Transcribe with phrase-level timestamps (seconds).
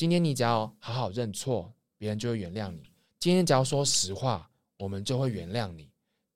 [0.00, 2.78] 今天你只要好好认错，别人就会原谅你；
[3.18, 5.84] 今天只要说实话，我们就会原谅你；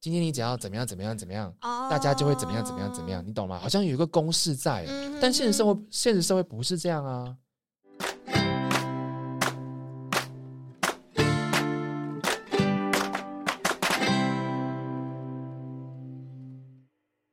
[0.02, 3.58] 今天你只要怎么样怎么样怎么样，哦大家就会怎么样怎么样怎么样，你懂吗？
[3.58, 7.39] 好像有一个公式在，嗯但现实生活现实社会不是这样啊。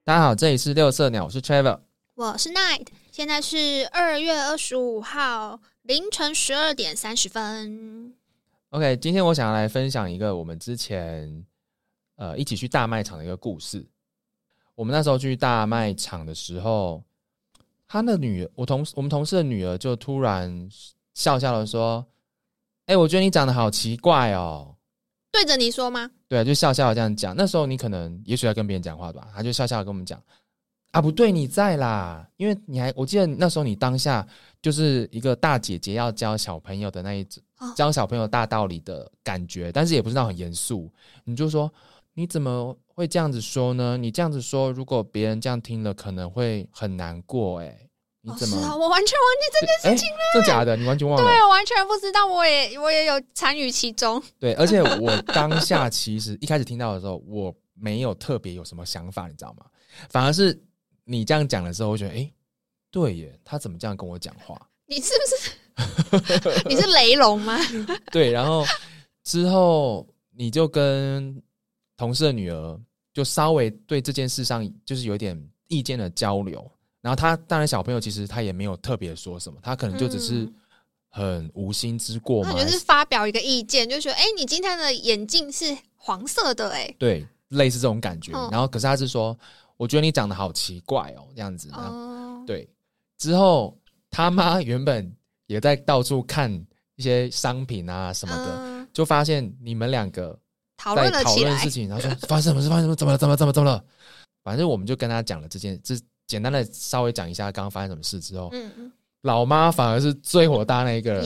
[0.06, 1.82] 大家好，这里是六色鸟，我是 Trevor。
[2.14, 8.14] 我是 Night，现在是二月二十五号凌晨十二点三十分。
[8.70, 11.44] OK，今天我想要来分享一个我们之前
[12.18, 13.84] 呃一起去大卖场的一个故事。
[14.76, 17.04] 我们那时候去大卖场的时候，
[17.88, 20.70] 他的女儿，我同我们同事的女儿就突然
[21.16, 22.06] 笑笑的说
[22.86, 24.76] ：“哎、我觉得你长得好奇怪哦。
[25.32, 27.36] 对着你说吗？”对啊，就笑笑的这样讲。
[27.36, 30.22] 那时候你可能也许在跟别人讲话吧，他就笑笑的跟我们讲
[30.92, 34.26] ：“啊，不对，你在啦，因为你还我记得那时候你当下
[34.62, 40.92] 就是一个大姐姐要教小朋友的那一种哦教小朋友大道理的感觉，但是也不是那种很严肃。
[41.24, 41.72] 你就说
[42.14, 43.96] 你怎么会这样子说呢？
[43.96, 47.68] 你这样子说，如果别人这样听了，可能会很难过、欸。
[47.68, 47.90] 哎，
[48.24, 48.58] 你怎么？
[48.58, 50.76] 哦是啊我完全忘记这件事情了，真的假的？
[50.76, 51.26] 你完全忘了？
[51.26, 54.22] 对，我完全不知道，我也我也有参与其中。
[54.38, 59.66] 对，而且我当下其实一开始听到的时候，我没有特别有什么想法，你知道吗？
[60.10, 60.62] 反而是
[61.12, 62.32] 你这样讲的时候，我觉得，哎、
[62.90, 64.60] 对耶，他怎么这样跟我讲话？
[64.86, 67.58] 你是不是 你是雷龙吗？
[68.12, 68.66] 对，然后
[69.24, 71.42] 之后你就跟
[71.98, 72.80] 同事的女儿
[73.14, 76.70] 就稍微对这件事上就是有一点意见的交流，
[77.02, 80.54] 然后他当然小朋友其实他也没有特别说什么，他可能就只是嗯
[81.10, 88.32] 很无心之过嘛，那就是发表一个意见，就说：“哎、你今天的眼镜是黄色的、哎，对，类似这种感觉。
[88.34, 89.38] 嗯然后可是他是说，
[89.82, 91.68] 我觉得你长得好奇怪哦，这样子。
[91.74, 92.70] 哦，对，
[93.18, 93.76] 之后
[94.12, 95.12] 他妈原本
[95.48, 96.52] 也在到处看
[96.98, 100.38] 一些商品啊什么的，嗯就发现你们两个
[100.78, 101.72] 在讨论事。
[101.72, 102.70] 情，然后说发生什么事？
[102.70, 102.96] 发生什么？
[102.96, 103.18] 怎么了？
[103.18, 103.38] 怎么了？
[103.38, 103.54] 怎么了？
[103.54, 103.84] 怎么了？
[104.44, 105.96] 反正我们就跟他讲了这件，这
[106.28, 108.92] 简单的稍微讲一下刚刚发生什么事之后，嗯嗯，
[109.24, 111.26] 老妈反而是最火大那一个人。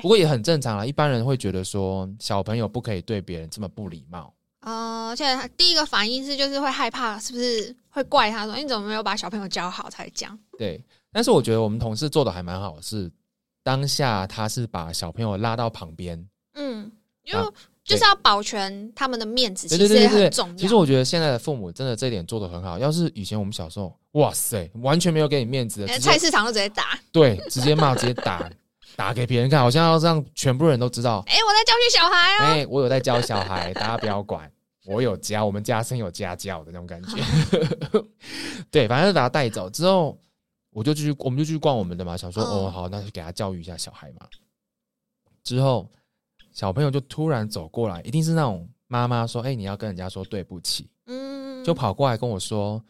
[0.00, 4.34] 不过也很正常啦，一般人会觉得说小朋友不可以对别人这么不礼貌。
[4.62, 10.38] 哦，而且他第一个反应是，就是会害怕，是不是会怪他说你怎么没有把小朋友教好才讲？
[10.56, 13.10] 对，但是我觉得我们同事做的还蛮好，是
[13.62, 16.16] 当下他是把小朋友拉到旁边，
[16.54, 16.90] 嗯，
[17.24, 17.48] 因为啊
[17.84, 20.54] 就是要保全他们的面子，其实也很重要。
[20.54, 22.78] 其实我觉得现在的父母真的这一点做的很好。
[22.78, 28.48] 要是以前我们小时候，哇塞，完全没有给你面子的，哎直接菜市场都直接打，对，直接骂，直接打，
[28.96, 32.44] 打给别人看，好像要让全部人都知道，哎、我在教训小孩啊。
[32.44, 34.50] 哎、我有在教小孩， 大家不要管，
[34.86, 37.16] 我有家，我们家生有家教的那种感觉。
[38.70, 40.18] 对，反正就把他带走之后，
[40.70, 44.26] 我就继续，我们就继续逛我们的嘛，想说、嗯哦，好，那就给他教育一下小孩嘛。
[45.42, 45.90] 之后，
[46.52, 52.82] 小朋友就突然走过来，一定是那种妈妈说：“哎、你要跟人家说对不起。”嗯，就跑过来跟我说：“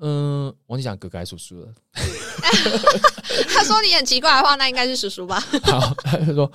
[0.00, 1.74] 嗯，我跟你讲哥哥还是叔叔了。
[3.48, 6.50] 他说你很奇怪的话，那应该是叔叔吧？” 好，他就说：“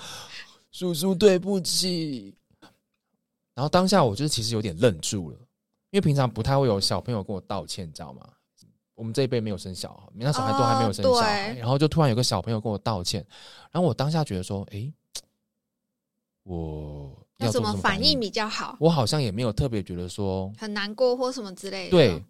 [0.72, 2.36] 叔叔对不起。”
[3.56, 5.38] 然后当下我就是其实有点愣住了，
[5.92, 8.28] 因为平常不太会有小朋友跟我道歉，你知道吗？
[8.96, 13.26] 我们这一辈没有生小孩，那时候还都还没有生小孩，哦然后就突然有个小朋友跟我道歉，
[13.72, 14.94] 然后我当下觉得说：“诶，
[16.44, 18.78] 我要怎么反应比较好？
[18.80, 21.92] 我好像也没有特别觉得说很难过或什么之类的。
[21.92, 22.24] 对，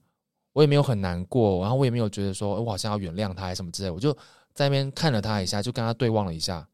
[0.53, 4.13] 我也没有很难过，然后我也没有觉得说，我好像要原谅他还是什么之类，我就
[4.53, 6.65] 在那边看了他一下，就跟他对望了一下，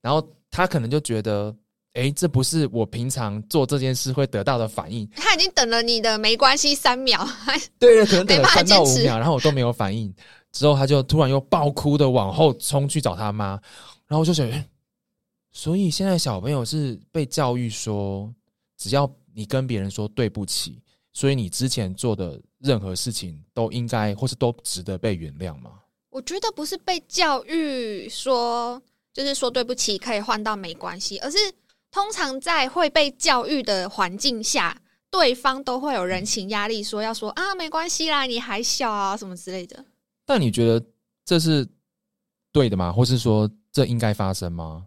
[0.00, 1.54] 然后他可能就觉得，
[1.92, 10.14] 诶，这不是我平常做这件事会得到的反应，他已经等了你的没关系三秒，还 对，可能等了三到五秒，然后我都没有反应，
[10.52, 13.50] 之后他就突然又爆哭的往后冲去找他妈，
[14.06, 14.64] 然后我就觉得，
[15.52, 18.32] 所以现在小朋友是被教育说，
[18.78, 20.80] 只要你跟别人说对不起，
[21.12, 25.72] 所以你之前做的任何事情都应该或是都值得被原谅吗？
[26.10, 28.80] 我觉得不是被教育说，
[29.12, 31.36] 就是说对不起可以换到没关系，而是
[31.90, 34.80] 通常在会被教育的环境下，
[35.10, 39.84] 对方都会有人情压力，说要说啊没关系啦，你还小啊什么之类的。
[40.26, 40.84] 但你觉得
[41.24, 41.66] 这是
[42.50, 42.92] 对的吗？
[42.92, 44.86] 或是说这应该发生吗？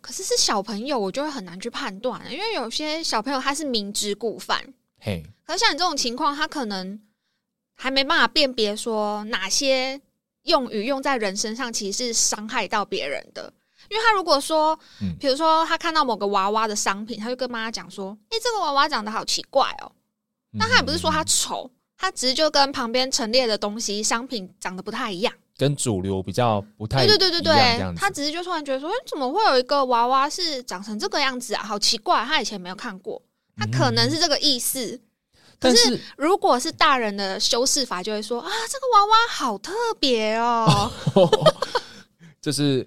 [0.00, 7.00] 可是是小朋友，我就会很难去判断，因为有些小朋友他是明知故犯，嘿，可是像你这种情况，他可能
[7.74, 10.00] 还没办法辨别说哪些
[10.44, 13.52] 用语用在人身上其实是伤害到别人的。
[13.90, 19.90] 因为他如果说，嗯比如说他看到某个娃娃的商品，他就跟妈妈讲说：“诶，这个娃娃长得好奇怪哦。”
[20.56, 25.34] 但他也不是说他嗯丑，他只是就跟旁边陈列的东西商品长得不太一样。
[25.56, 31.62] 跟主流比较不太对对对对对一样这样，子他只是就突然觉得说，哎，怎么会有一个娃娃是长成这个样子啊？
[31.64, 33.20] 好奇怪，他以前没有看过，
[33.56, 35.00] 他可能是这个意思。
[35.58, 40.90] 但是如果是大人的修饰法，就会说啊，这个娃娃好特别哦。
[42.42, 42.84] 就是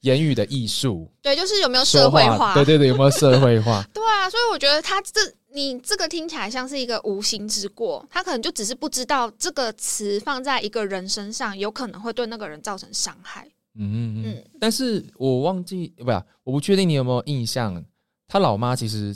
[0.00, 2.54] 言语的艺术， 对，就是有没有社会化？
[2.54, 3.84] 对对对，有没有社会化？
[3.92, 5.20] 对啊，所以我觉得他这
[5.52, 13.46] 你这个听起来像是一个无心之过，他可能就只是不知道这个词放在一个人身上，有可能会对那个人造成伤害。
[13.78, 14.44] 嗯嗯。
[14.58, 17.84] 但是我忘记，不是，我不确定你有没有印象，
[18.26, 19.14] 他老妈其实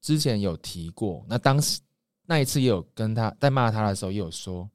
[0.00, 1.80] 之前有提过，那当时
[2.26, 4.68] 那一次也有跟他在骂他的时候，也有说，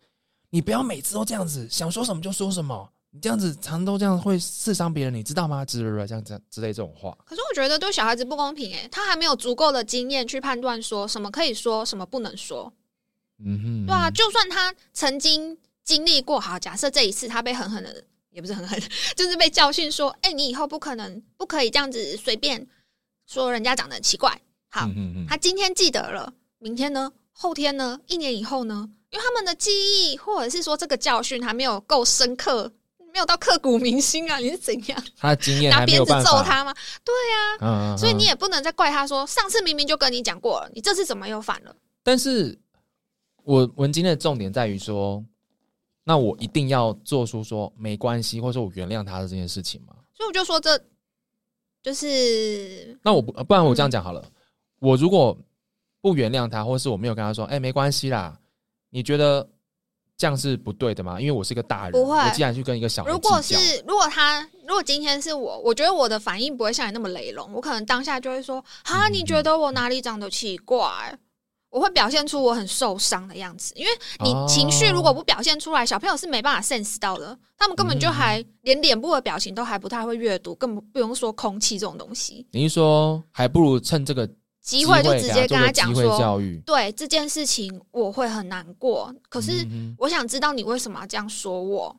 [0.50, 2.92] 你不要每次都这样子，想说什么就说什么。
[3.12, 5.64] 你这样子常都这样会刺伤别人，你知道吗？
[5.64, 7.18] 之类这样子之类这种话。
[7.24, 12.74] 可是我觉得对小孩子不公平诶、他还没有足够的经验去判断说什么可以说，什么不能说。
[13.40, 18.78] 嗯哼，对啊，就算他曾经经历过，好，假设这一次他被狠狠的，也不是狠狠，
[19.16, 22.68] 就是被教训说，哎、你以后不可能不可以这样子随便
[23.26, 24.42] 说人家长得很奇怪。
[24.70, 24.90] 好，
[25.28, 27.12] 他今天记得了，明天呢？
[27.32, 28.00] 后天呢？
[28.08, 28.90] 一年以后呢？
[29.10, 32.72] 因为他们的记忆，或者是说这个教训还没有够深刻，
[33.14, 34.38] 没有到刻骨铭心啊！
[34.40, 36.74] 你是怎样 他的经验拿鞭子揍他吗？
[37.62, 41.74] 嗯，嗯嗯所以你也不能再怪他说，上次明明就跟你讲过了，你这次怎么又反了？
[42.04, 42.58] 但是
[43.44, 45.24] 我文今天的重点在于说，
[46.04, 49.96] 那我一定要做出说没关系，或者说我原谅他的这件事情吗？
[50.14, 50.78] 所以我就说这
[51.82, 54.24] 就是那我不不然我这样讲好了，
[54.86, 55.36] 我如果
[56.00, 58.38] 不原谅他，或是我没有跟他说，哎、没关系啦，
[58.92, 59.48] 你觉得
[60.16, 61.20] 这样是不对的吗？
[61.20, 63.56] 因为我是个大人，不会我既然去跟一个小孩如果是
[63.88, 71.18] 如果他如果今天是我，我觉得我的反应不会像你那么雷龙，我可能当下就会说啊，嗯你觉得我哪里长得奇怪？
[71.72, 73.92] 我会表现出我很受伤的样子，因为
[74.24, 82.48] 你哦情绪如果不表现出来，小朋友是没办法 sense 到的，他们根本就还连脸部的表情都还不太会阅读，更不不用说空气这种东西。
[82.52, 84.30] 你是说还不如趁这个
[84.66, 86.60] 机会就直接跟他讲说，教育。
[86.66, 89.66] 对这件事情我会很难过，可是
[89.98, 91.96] 我想知道你为什么要这样说我。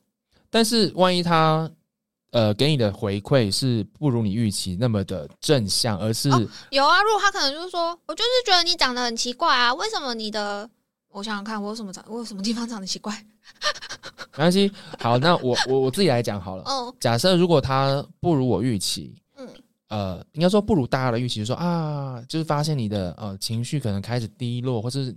[0.51, 1.71] 但是万一他
[2.33, 10.69] 呃给你的回馈是不如你预期那么的正向，而是、哦有啊，如果他可能就是说，我就是觉得你长得很奇怪啊，为什么你的？
[11.09, 13.11] 我想想看，我有什么长，我有什么地方长得奇怪？
[14.37, 14.71] 没关系。
[14.99, 16.65] 好，那我我我自己来讲好了。
[16.67, 19.21] 嗯假设如果他不如我预期，嗯
[19.89, 25.15] 呃，应该说不如大家的预期，说啊，就是发现你的呃情绪可能开始低落，或是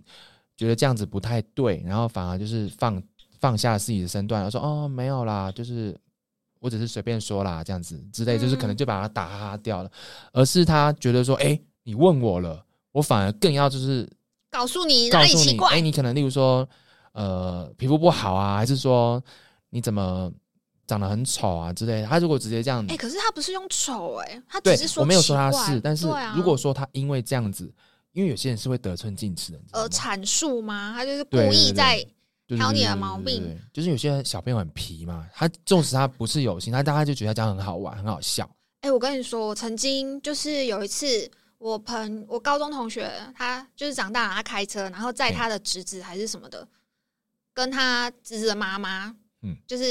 [0.56, 3.02] 觉得这样子不太对，然后反而就是放
[3.40, 5.98] 放下自己的身段，然后说哦没有啦，就是
[6.60, 9.90] 我只是随便说啦，这样子之类，就是可能就把他打掉了，
[10.34, 14.08] 而是他觉得说，哎、你问我了，我反而更要就是
[14.52, 16.68] 告诉你哪里告诉你，哎、你可能例如说，
[17.14, 19.24] 呃，皮肤不好啊，还是说
[19.70, 20.32] 你怎么
[20.90, 22.08] 长得很丑啊之类的。
[22.08, 27.72] 他如果直接这样，哎、可是他不是用丑哎、他只是说我没有说他是，但是如果说他因为这样子，
[28.12, 29.60] 因为有些人是会得寸进尺的？
[29.74, 30.94] 呃阐述吗？
[30.96, 32.04] 他就是故意在
[32.48, 38.50] 挑你的毛病就是有些小朋友很皮嘛，他纵使他不是有心，他大家就觉得这样很好玩，很好笑。
[38.82, 46.68] 哎、我跟你说，我曾经就是有一次，我朋我高中同学，他就是长大了，他开车，然后载他的侄子还是什么的，
[47.54, 49.86] 跟他侄子的妈妈，嗯就是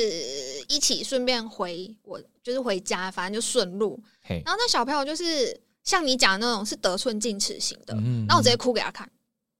[0.68, 3.98] 一起顺便回我，就是回家，反正就顺路。
[4.22, 9.10] 嘿，然后那小朋友就是像你讲的那种，是得寸进尺型的，嗯然后我直接哭给他看，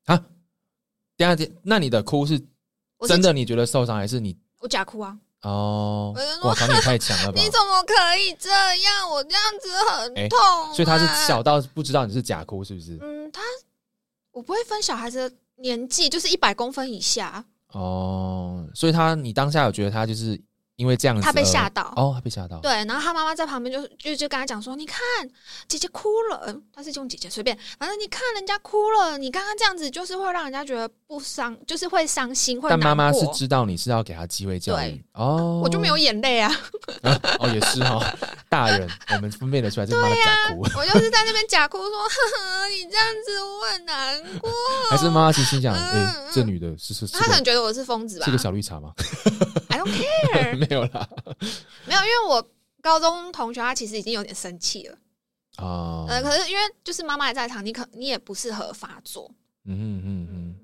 [0.04, 0.16] 啊，
[1.16, 2.38] 等一下，等一下那你的哭是
[3.06, 5.16] 真的你觉得受伤，还是你我假哭啊！
[5.42, 6.12] 哦
[6.42, 7.38] 哇靠，你太强了吧！
[7.40, 9.08] 你怎么可以这样？
[9.08, 12.98] 我这样子很哎痛、啊所以他是小到不知道你是假哭，是不是？
[13.00, 13.40] 嗯，他
[14.32, 20.40] 我不会分小孩子的年纪，就是一百公分以下，哦，所以他你当下有觉得他就是
[20.78, 21.92] 因为这样子他被而吓到。
[21.96, 24.98] 哦，他被吓到，对，然后他妈妈在旁边就就就跟他讲说：“你看，
[25.68, 26.44] 姐姐哭了。
[26.46, 36.54] 嗯他是用姐姐随便，反正你看人家哭了，你刚刚这样子就是会让人家觉得不伤，就是会伤心，会但妈妈是知道你是要给他机会教育对哦，我就没有眼泪啊，
[37.40, 44.48] 哦，也是哈、哦，大人我们分辨得出来这是妈妈假哭，我就是在那边假哭说：呵呵，你这样子我很难过。
[44.88, 48.92] 还是妈妈其实心想，哎、嗯这女的是是是他可能个觉得我是疯子吧是个小绿茶吗
[49.68, 51.08] ？？I don't care， 没有啦，
[51.86, 54.98] 没有，因为我高中同学他其实已经有点生气了。
[55.58, 59.30] 哦，呃，可是因为就是妈妈也在场，你可你也不适合发作，
[59.64, 60.60] 嗯嗯嗯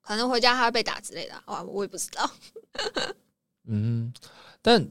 [0.00, 2.30] 可能回家他会被打之类的，哇，我也不知道。
[3.66, 4.12] 嗯，
[4.62, 4.86] 但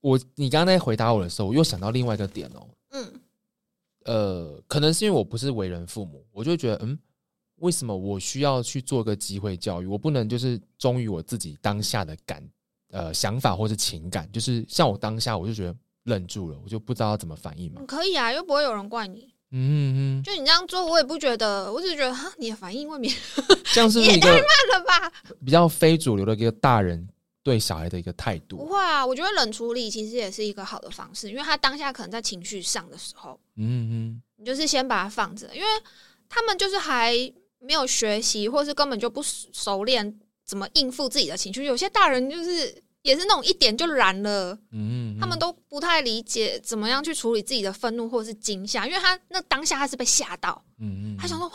[0.00, 3.20] 我你刚刚在回答我的时候，我又想到另外一个点哦，嗯，
[4.06, 6.98] 呃，可能是因为我不是为人父母，我就会觉得，嗯，
[7.56, 9.86] 为什么我需要去做个机会教育？
[9.86, 12.42] 我不能就是忠于我自己当下的感
[12.90, 17.86] 呃想法或是情感，就是像我当下我就觉得愣住了，我就不知道怎么反应嘛嗯。
[17.86, 19.28] 可以啊，又不会有人怪你。
[19.52, 23.12] 嗯嗯就你这样做，我也不觉得，我只是觉得哈，你的反应未免
[23.48, 25.12] 嗯，这样是不是一个慢了吧？
[25.44, 27.08] 比较非主流的一个大人
[27.42, 28.70] 对小孩的一个态度不度？
[28.70, 35.66] 会啊，我觉得冷处理其实也是一个好的方式，因为他当下可能在情绪上的时候，嗯嗯你就是先把它放着，因为
[36.28, 37.12] 他们就是还
[37.58, 40.20] 没有学习，或是根本就不熟练
[40.50, 41.62] 怎么应付自己的情绪。
[41.64, 51.54] 有些大人就是也是那种一点就燃了，嗯嗯，他们都不太理解怎么样去处理自己的愤怒或者是惊吓，因为他那当下他是被吓到，嗯嗯，他想说哇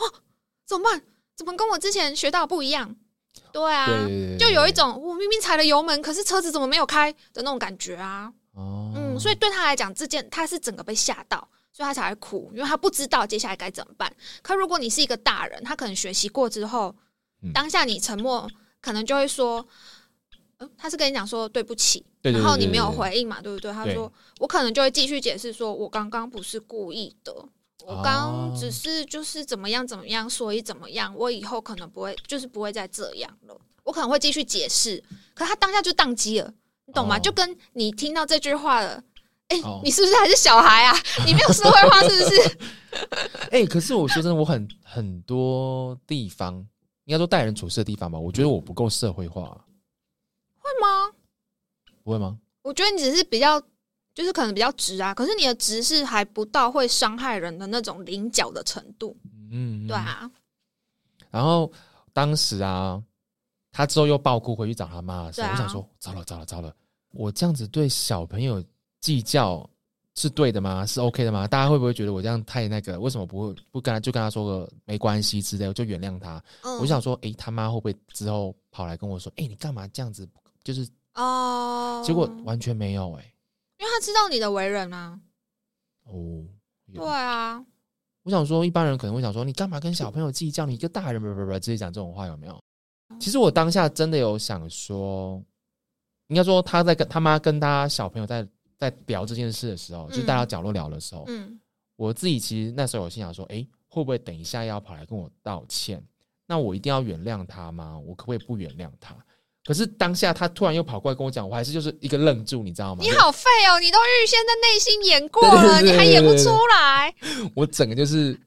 [0.64, 1.02] 怎么办？
[1.36, 2.96] 怎么跟我之前学到不一样？
[3.52, 3.86] 对啊，
[4.38, 8.32] 就有一种我明明踩了油门，可是车子怎么没有开的那种感觉啊。
[8.54, 14.10] 哦，嗯，所以对他来讲，这件他是整个被吓到，所以他才会哭，因为他不知道接下来该怎么办。
[14.40, 16.96] 可如果你是一个大人，他可能学习过之后，
[17.42, 18.50] 嗯当下你沉默，
[18.86, 19.66] 可能就会说，
[20.58, 23.72] 嗯，他是跟你讲说对不起，然后你没有回应嘛，对不对？
[23.72, 27.34] 他说我可能就会继续解释说，我刚刚不是故意的。
[27.84, 33.60] 我刚哦只是就是怎么样怎么样，所以怎么样，我以后可能不会，就是不会再这样了。
[33.82, 35.02] 我可能会继续解释，
[35.34, 36.54] 可他当下就宕机了，
[36.86, 37.16] 你懂吗？
[37.16, 39.02] 哦就跟你听到这句话了，
[39.48, 40.96] 哎、哦你是不是还是小孩啊？
[41.26, 42.58] 你没有社会化是不是？
[43.50, 46.64] 哎、可是我说真的，我很很多地方，
[47.06, 49.64] 应该说待人处事的地方吧，我觉得我不够社会化，
[50.58, 51.12] 会吗？
[52.04, 52.38] 不会吗？
[52.62, 53.60] 我觉得你只是比较，
[54.12, 59.16] 就是可能比较直啊，可是你的直是还不到会伤害人的那种棱角的程度，
[59.50, 59.96] 嗯，嗯对。
[59.96, 60.30] 啊，
[61.30, 61.72] 然后
[62.12, 63.02] 当时啊，
[63.70, 66.74] 他之后又爆哭回去找他妈的时候，啊我想说，糟了糟了糟了，
[67.12, 68.62] 我这样子对小朋友
[69.00, 69.68] 计较
[70.16, 70.84] 是对的吗？
[70.86, 71.46] 是 OK 的吗？
[71.46, 72.98] 大家会不会觉得我这样太那个？
[72.98, 76.42] 为什么不会不跟他就跟他说个没关系之类，我就原谅他？
[76.62, 80.26] 嗯，我就想说，诶，他妈会不会之后跑来跟我说，诶，你干嘛这样子？
[80.64, 83.32] 就是哦，结果完全没有、诶。
[83.78, 85.20] 因为他知道你的为人啊，
[86.04, 86.42] 哦，
[86.94, 87.62] 对啊，
[88.22, 90.64] 我想说，一般人可能会想说，你干嘛跟小朋友计较？
[90.64, 92.58] 你一个大人，不不不，直接讲这种话有没有？
[93.20, 95.40] 其实我当下真的有想说，
[96.28, 98.46] 应该说他在跟他妈跟他小朋友在
[98.78, 101.58] 在聊这件事的时候，就是带到角落聊的时候，嗯，
[101.96, 106.02] 我自己其实那时候有心想说，诶，会不会等一下要跑来跟我道歉？
[106.46, 107.98] 那我一定要原谅他吗？
[107.98, 109.16] 我可不可以不原谅他？
[109.64, 113.02] 可是当下他突然又跑过来跟我讲，我还是就是一个愣住，你知道吗？
[113.02, 117.12] 你好废哦，你都预先在内心演过了，你还演不出来？
[117.52, 118.38] 我整个就是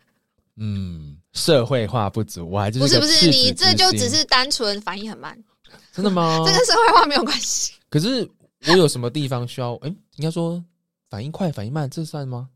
[0.56, 5.38] 嗯，社会化不足，我还就是不是不是，你这就只是单纯反应很慢，
[5.92, 6.42] 真的吗？
[6.48, 7.74] 这跟社会化没有关系。
[7.90, 8.26] 可是
[8.68, 9.76] 我有什么地方需要？
[9.76, 10.64] 哎、应该说
[11.10, 12.50] 反应快、反应慢，这算吗？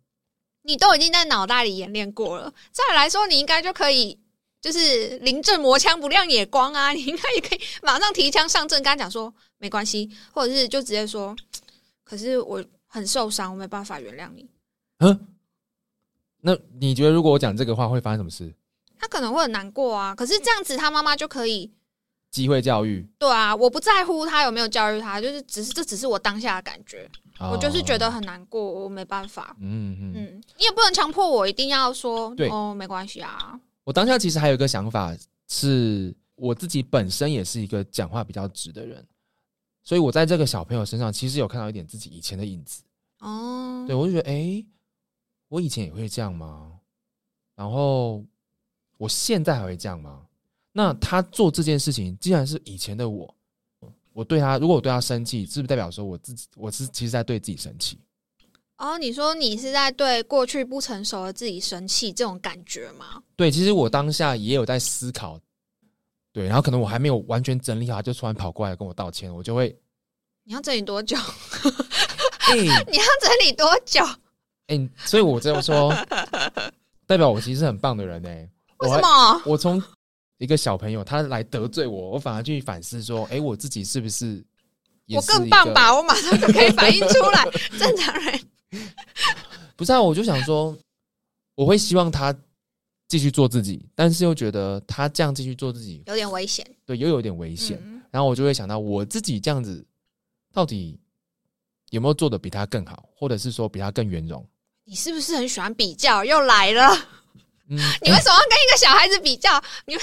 [0.64, 4.20] 你都已经在脑袋里演练过了，再来说，你应该就可以。
[4.62, 6.92] 就是临阵磨枪不亮也光啊！
[6.96, 11.36] 你应该也可以马上提枪上阵，跟他讲说没关系，或者是就直接说，
[12.06, 14.50] 可是我很受伤，我没办法原谅你。
[15.00, 15.28] 嗯，
[16.40, 18.56] 那你觉得如果我讲这个话会发生什么事？
[18.98, 21.70] 他可能会很难过啊，可是这样子他妈妈就可以
[22.34, 27.08] 机会教育，对啊，我不在乎他有没有教育他，就是只是这只是我当下的感觉，
[27.40, 29.56] 我就是觉得哦，很难过，我没办法。
[29.60, 30.13] 嗯嗯。
[30.16, 33.58] 嗯，你也不能强迫我一定要说对哦，没关系啊。
[33.84, 35.16] 我当下其实还有一个想法，
[35.48, 39.06] 是我自己本身也是一个讲话比较直的人，
[39.84, 42.82] 所以我在这个小朋友身上其实有看到一点自己以前的影子。
[43.20, 44.66] 哦，对我就觉得，哎、
[45.50, 46.72] 我以前也会这样吗？
[47.56, 48.25] 然后
[48.98, 50.25] 我现在还会这样吗？
[50.74, 53.34] 那他做这件事情，既然是以前的我，
[54.12, 57.98] 我对他，如果我对他生气，是不是代表说我自己，我是其实在对自己生气？
[58.77, 63.22] 哦，你说你是在对过去不成熟的自己生气这种感觉吗？
[63.36, 65.39] 对，其实我当下也有在思考，
[66.34, 69.74] 对，然后可能我还没有完全整理好，就突然跑过来跟我道歉，我就会，
[70.44, 71.15] 你要整理多久？
[72.50, 72.56] 哎、
[72.92, 74.03] 你要整理多久？
[74.68, 75.94] 哎、所以我这样说，
[77.06, 78.30] 代表我其实是很棒的人呢、
[78.80, 79.42] 我为什么？
[79.46, 79.82] 我从
[80.38, 84.44] 一个小朋友他来得罪我，我反而去反思说，哎、我自己是不是
[85.06, 85.96] 也我更棒吧？？
[85.96, 87.46] 我马上就可以反应出来。
[87.78, 88.40] 正常人
[89.75, 90.78] 不是啊，我就想说，
[91.56, 92.36] 我会希望他
[93.08, 96.66] 继续做自己，但是又觉得他这样继续做自己，有点危险。
[96.86, 97.80] 对，又有点危险。
[97.84, 99.86] 嗯，然后我就会想到，我自己这样子
[100.52, 101.00] 到底
[101.92, 104.46] 有没有做的比他更好，或者是说比他更圆融？
[104.86, 106.25] 你是不是很喜欢比较？
[106.25, 106.96] 又来了，
[107.70, 109.62] 嗯， 你为什么要跟一个小孩子比较？
[109.86, 109.96] 你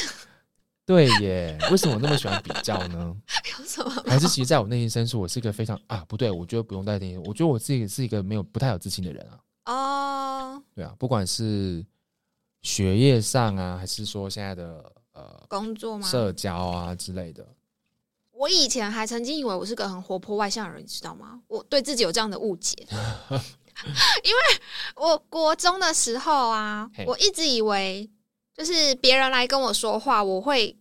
[0.87, 3.15] 对耶，为什么我那么喜欢比较呢？
[3.59, 4.03] 有什么？
[4.07, 9.39] 还是其实在我内心深处，我是一个非常啊，不对，我觉得不用带内心，我觉得我自己是一个没有不太有自信的人啊。
[9.73, 11.85] 哦，对啊，不管是
[12.63, 16.09] 学业上啊，还是说现在的呃工作吗？
[16.09, 17.47] 社交啊之类的，
[18.33, 21.41] 我以前还曾经以为我是个很活泼外向的人，你知道吗？
[21.47, 22.75] 我对自己有这样的误解，
[24.25, 24.41] 因为
[24.97, 28.11] 我国中的时候啊，我一直以为
[28.55, 30.77] 就是别人来跟我说话，我会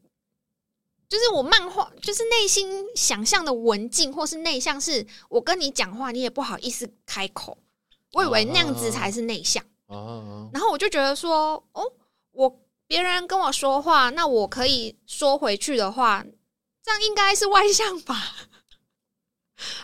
[1.08, 7.58] 就是我漫画，就是内心想象的文静或是内向，是我跟你讲话，你也不好意思开口，
[8.14, 9.64] 我以为那样子才是内向。
[9.88, 11.92] 啊，然后我就觉得说，哦，
[12.32, 16.24] 我别人跟我说话，那我可以说回去的话，
[16.84, 18.36] 这样应该是外向吧。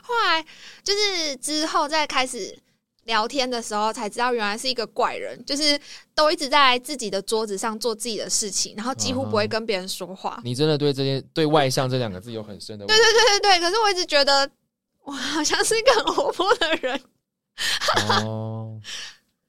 [0.03, 0.45] 后来
[0.83, 2.57] 就是之后再开始
[3.05, 5.79] 聊天的时候，才知道原来是一个怪人，就是
[6.13, 10.39] 都一直在自己的桌子上做自己的事情，然后几乎不会跟别人说话。
[10.43, 14.49] 你真的对这些对外向这两个字有很深的对对对对，可是我一直觉得
[15.03, 17.01] 我好像是一个很活泼的人，
[18.11, 18.79] 哦。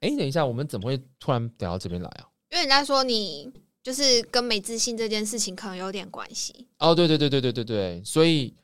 [0.01, 2.29] 哎，等一下，我们怎么会突然聊到这边来啊？
[2.51, 3.51] 因为人家说你
[3.83, 6.69] 就是跟没自信这件事情可能有点关系。
[6.79, 8.55] 哦，对对对对对对对，所以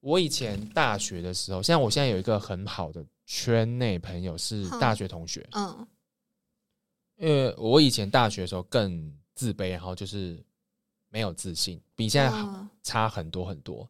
[0.00, 5.86] 我以前大学的时候，像我现在有一个很好的圈内朋友是大学同学，嗯
[7.16, 10.44] 因为我以前大学的时候更自卑，然后就是
[11.08, 13.88] 没有自信，比现在好嗯差很多很多。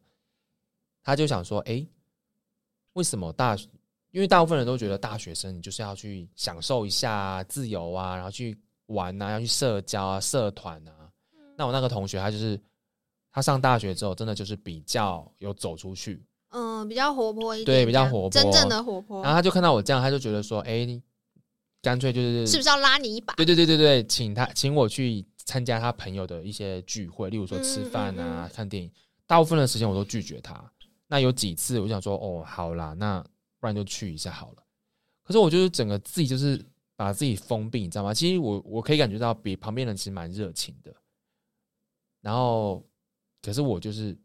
[1.01, 1.85] 他就想说，哎，
[2.93, 3.55] 为什么大？
[4.11, 11.11] 因为大部分人都觉得大学生你就是要去享受一下、啊、自由啊，然后去玩啊，要去社交啊、社团啊。
[11.57, 12.59] 那我那个同学，他就是
[13.31, 16.23] 他上大学之后，真的就是比较有走出去，
[16.55, 21.01] 嗯，比较活泼一点，对比较活泼真正的活泼然后，他就看到我这样，他就觉得说，哎，你
[21.81, 23.33] 干脆就是是不是要拉你一把？
[23.35, 28.89] 对对对对对，请他请我去参加他朋友的一些聚会，例如说吃饭啊、嗯嗯看电影。
[29.27, 30.63] 大部分的时间我都拒绝他。
[31.07, 33.19] 那有几次我想说，哦，好啦，那
[33.59, 34.63] 不然就去一下好了。
[35.23, 36.63] 可是我就是整个自己就是
[36.95, 38.13] 把自己封闭，你知道吗？
[38.13, 40.93] 其实我我可以感觉到比旁边人其实蛮热情的。
[42.21, 42.83] 然后，
[43.41, 44.17] 可是我就是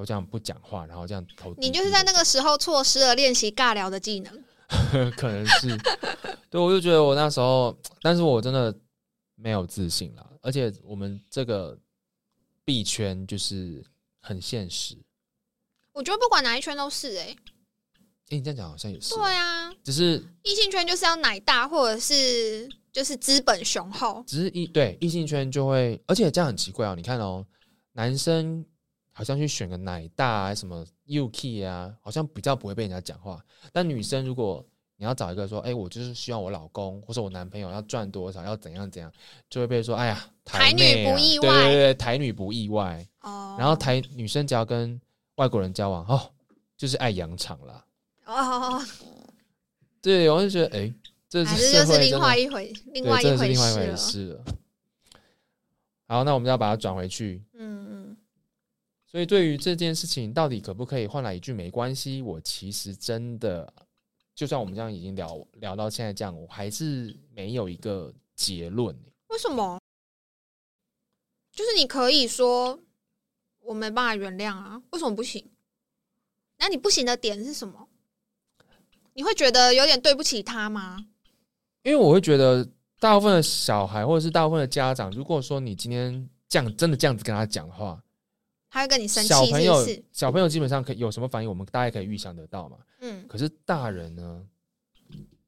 [0.00, 1.66] 都这样不讲话，然后这样头低低的。
[1.66, 4.44] 你就是在那个时候错失了练习尬聊的技能。
[5.14, 5.76] 可能是，
[6.48, 8.74] 对，我就觉得我那时候，但是我真的
[9.34, 11.76] 没有自信了，而且我们这个
[12.64, 13.84] 币圈就是
[14.20, 14.96] 很现实。
[15.92, 17.36] 我觉得不管哪一圈都是哎、哎、
[18.28, 24.24] 你这样讲好像也是，对啊，只是异性圈就是要奶大，或者是就是资本雄厚。
[24.26, 26.94] 只是异对异性圈就会，而且这样很奇怪哦。
[26.96, 27.44] 你看哦，
[27.92, 28.64] 男生
[29.12, 33.44] 好像去选个奶大啊，什么 UK 啊，好像比较不会被人家讲话。
[33.72, 34.64] 但女生如果
[34.96, 39.10] 你要找一个说，哎、我就是希望我老公或者我男朋友要赚多少，要怎样怎样，
[39.48, 43.06] 就会被说，哎呀，台女不意外对对对，台女不意外。
[43.22, 45.00] 哦，然后台女生只要跟
[45.36, 46.30] 外国人交往，哦，
[46.76, 47.84] 就是爱养场啦。
[48.26, 48.82] 哦，
[50.02, 50.94] 对，我就觉得，哎、
[51.28, 54.44] 这还是是就是另外一回，另外一回另外一回事了。
[56.06, 57.42] 好，那我们要把它转回去。
[57.54, 57.79] 嗯嗯，
[59.10, 62.22] 所以对于这件事情，到底可不可以换来一句没关系？
[62.22, 63.72] 我其实真的，
[64.36, 68.96] 就算我们这样已经聊聊到现在这样，我还是没有一个结论。
[69.28, 69.80] 为什么？
[71.52, 72.78] 就是你可以说
[73.58, 75.44] 我没办法原谅啊，为什么不行？
[76.58, 77.88] 那你不行的点是什么？
[79.14, 81.04] 你会觉得有点对不起他吗？
[81.82, 82.64] 因为我会觉得，
[83.00, 88.00] 大部分的小孩或者是大部分的家长，如果说你今天这样真的这样子跟他讲话，
[88.70, 90.04] 他会跟你生气，小朋友是是？
[90.12, 92.78] 小朋友基本上可以有什么反应，我们大概可以预想得到嘛。
[93.00, 94.46] 嗯，可是大人呢？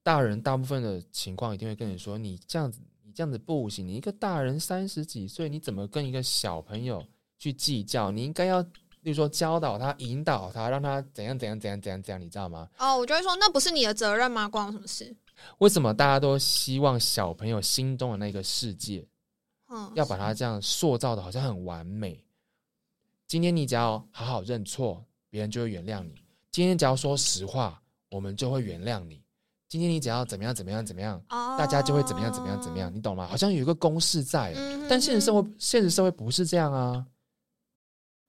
[0.02, 3.86] 大人大部分的情况一定会跟你说：“你这样子，你这样子不行。
[3.86, 7.00] 你一个大人三十几岁，你怎么跟一个小朋友
[7.38, 8.10] 去计较？
[8.10, 8.60] 你应该要，
[9.02, 12.68] 例如说教导他、引导他，让他怎样怎样怎样怎样怎样，你知道吗？
[12.78, 14.48] 哦，我就会说那不是你的责任吗？
[14.48, 15.14] 关我什么事？
[15.58, 19.06] 为什么大家都希望小朋友心中的那个世界，
[19.68, 22.20] 嗯，要把他这样塑造的好像很完美？
[23.32, 26.10] 今天你只要好好认错，别人就会原谅你；
[26.50, 29.22] 今天只要说实话，我们就会原谅你。
[29.70, 33.26] 今天你只要怎么样怎么样怎么样，哦大家就会怎么样怎么样怎么样，你懂吗？
[33.26, 37.06] 好像有一个公式在，嗯但现实生活，现实社会不是这样啊。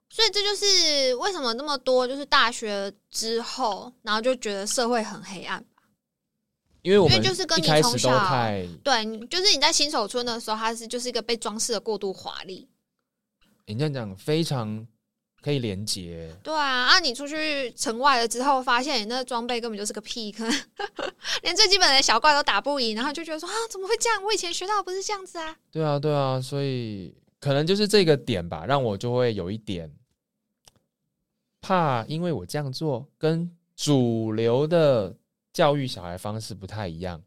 [0.09, 5.83] 所以这就是为什么那么多就是大学之后，然后就觉得社会很黑暗吧。
[6.81, 12.65] 因为我们因为就是跟你从小太，对，就是你在新手村的时候，它是就是一个被装饰的过度华丽。
[13.65, 14.85] 你这样讲非常
[15.41, 16.33] 可以连接。
[16.43, 20.63] 对啊，啊，你出去城外了之后，发现你那个装备根本就是个屁，可 能
[21.43, 24.23] 连最基本的小怪都打不赢，然后就觉得说啊，怎么会这样？
[24.23, 25.55] 我以前学到的不是这样子啊。
[25.71, 29.91] 对啊，对啊，所以可能就是这个点吧，让我就会有一点
[31.61, 35.15] 怕，因为我这样做跟主流的
[35.51, 37.21] 教育小孩方式不太一样，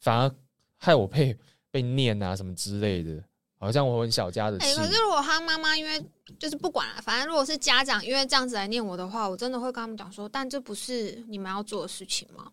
[0.00, 0.34] 反而
[0.76, 1.36] 害我被
[1.70, 3.22] 被念啊什么之类的，
[3.60, 4.74] 好像我很小家的哎、气。
[4.74, 6.02] 可是如果他妈妈因为
[6.38, 12.50] 就是不管了，反正如果是家长因为这样子来念我的话，我真的会跟他们讲说，但这不是你们要做的事情吗？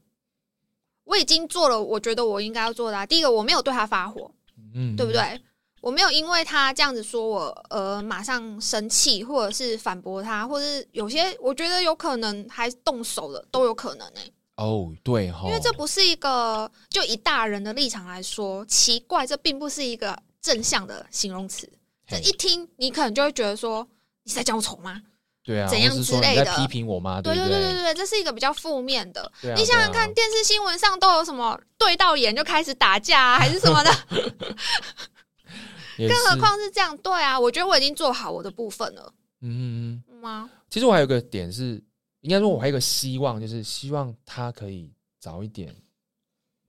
[1.06, 3.06] 我已经做了，我觉得我应该要做的、啊。
[3.06, 4.30] 第一个，我没有对他发火，
[4.76, 5.12] 嗯对不？
[5.14, 5.42] 对？
[5.80, 14.20] 我没有因为他这样子说我，呃，马上生气，或者是反驳他，或者是有些我觉得有可能还动手了，都有可能呢、
[14.58, 20.18] 哦，对哈，因为这不是一个就以大人的立场来说，奇怪，这并不是一个
[20.48, 21.70] 正向的形容词。
[22.08, 23.86] 这一听，你可能就会觉得说，
[24.24, 25.02] 你是在讲我丑吗？
[25.44, 27.22] 对啊，怎样之类的批评我吗？
[27.22, 29.22] 对对对对对，这是一个比较负面的。
[29.24, 33.92] 啊你想想看，啊电视新闻上都有什么对到眼就开始打架啊，还是什么的？
[35.98, 40.50] 更何况是这样，对啊，我觉得我已经做好我的部分了，嗯嗯嗯。
[40.70, 41.84] 其实我还有一个点是，
[42.22, 45.76] 应该说我还有一个希望，就是希望他可以早一点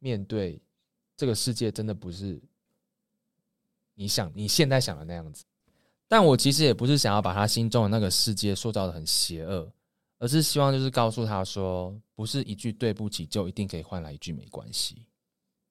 [0.00, 0.60] 面对
[1.16, 2.40] 这个世界，真的不是
[3.98, 5.44] 你想你现在想的那样子。
[6.06, 9.70] 但我其实也不是想要把他心中的那个世界塑造的很邪恶，
[10.18, 15.04] 而是希望就是告诉他说，不是一句对不起就一定可以换来一句没关系。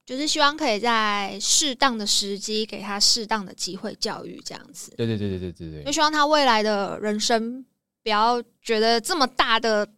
[0.05, 4.93] 就是希望可以在适当的时机给他适当的机会教育，这样子。
[4.95, 7.65] 对对对对对对对，就希望他未来的人生
[8.03, 9.89] 不要觉得这么大的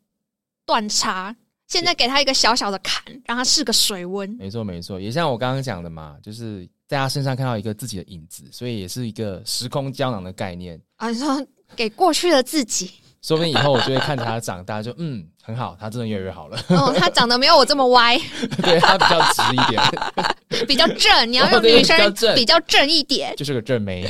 [0.66, 1.36] 断差，
[1.68, 4.28] 现在给他一个小小的坎，让他试个水温。
[4.32, 10.82] 没错没错，也像我刚刚讲的嘛，就是在他身上看到一个自己的影子，所以也是一个时空胶囊的概念。
[10.96, 12.90] 啊，你说给过去的自己，
[13.22, 16.58] 说不定以后我就会看着他长大，就嗯很好，他真的越来越好了。
[16.70, 18.18] 哦，他长得没有我这么歪，
[18.64, 19.82] 对他比较直一点，
[20.68, 21.32] 比较正。
[21.32, 23.34] 你要用女生比较正比较正一点。
[23.38, 24.08] 就是个正妹。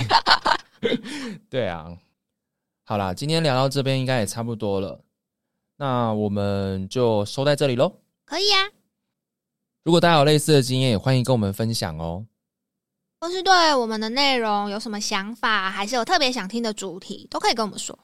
[1.49, 1.87] 对啊，
[2.85, 5.01] 好啦，今天聊到这边应该也差不多了，
[5.75, 7.93] 那我们就收在这里喽。
[8.23, 8.63] 可以啊，
[9.83, 12.25] 如果大家有类似的经验，也欢迎跟我们分享哦。
[13.19, 17.97] 或是对我们的内容有什么想法，还是有特别想听的主题，都可以跟我们说。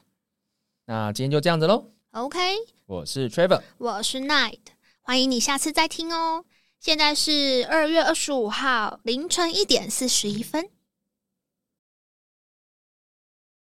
[0.84, 2.38] 那今天就这样子喽，OK，
[2.84, 4.60] 我是 Trevor，我是 Night，
[5.00, 6.44] 欢迎你下次再听哦。
[6.80, 10.68] 现在是二月二十五号凌晨一点四十一分。